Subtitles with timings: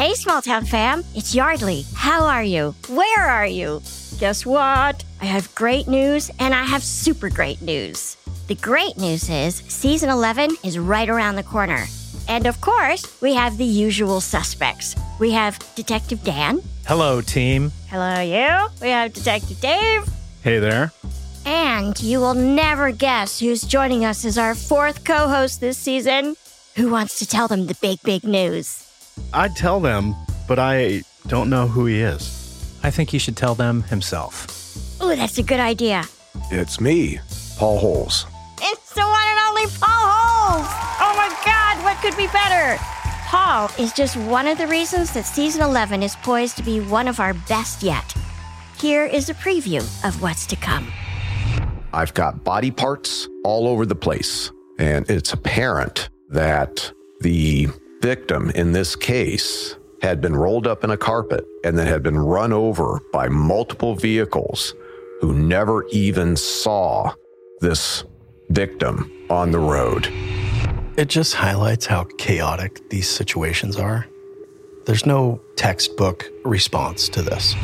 [0.00, 1.84] Hey, small town fam, it's Yeardley.
[1.94, 2.74] How are you?
[2.88, 3.82] Where are you?
[4.18, 5.04] Guess what?
[5.20, 8.16] I have great news and I have super great news.
[8.48, 11.84] The great news is season 11 is right around the corner.
[12.28, 14.96] And of course, we have the usual suspects.
[15.18, 16.62] We have Detective Dan.
[16.86, 17.70] Hello, team.
[17.90, 18.68] Hello, you.
[18.80, 20.08] We have Detective Dave.
[20.42, 20.92] Hey there.
[21.44, 26.36] And you will never guess who's joining us as our fourth co host this season.
[26.76, 28.89] Who wants to tell them the big, big news?
[29.32, 30.14] I'd tell them,
[30.48, 32.78] but I don't know who he is.
[32.82, 34.46] I think he should tell them himself.
[35.02, 36.04] Ooh, that's a good idea.
[36.50, 37.20] It's me,
[37.56, 38.26] Paul Holes.
[38.60, 40.68] It's the one and only Paul Holes!
[41.00, 42.80] Oh my god, what could be better?
[43.26, 47.06] Paul is just one of the reasons that season 11 is poised to be one
[47.06, 48.12] of our best yet.
[48.78, 50.90] Here is a preview of what's to come.
[51.92, 57.68] I've got body parts all over the place, and it's apparent that the
[58.00, 62.18] victim in this case had been rolled up in a carpet and then had been
[62.18, 64.74] run over by multiple vehicles
[65.20, 67.12] who never even saw
[67.60, 68.04] this
[68.48, 70.08] victim on the road.
[70.96, 74.06] It just highlights how chaotic these situations are.
[74.86, 77.54] There's no textbook response to this.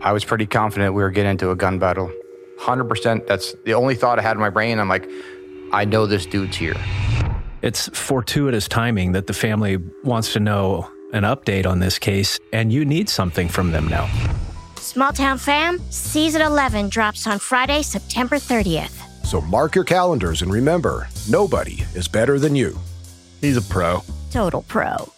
[0.00, 2.12] I was pretty confident we were getting into a gun battle.
[2.60, 3.26] 100%.
[3.26, 4.78] That's the only thought I had in my brain.
[4.78, 5.08] I'm like,
[5.72, 6.76] I know this dude's here.
[7.62, 12.72] It's fortuitous timing that the family wants to know an update on this case, and
[12.72, 14.10] you need something from them now.
[14.76, 19.24] Small Town Fam, season 11 drops on Friday, September 30th.
[19.24, 22.76] So mark your calendars and remember nobody is better than you.
[23.40, 24.02] He's a pro.
[24.30, 25.12] Total pro.